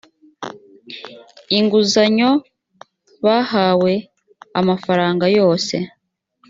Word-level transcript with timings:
inguzanyo 1.57 2.29
bahawe 3.25 3.93
amafaranga 4.59 5.25
yose 5.37 5.75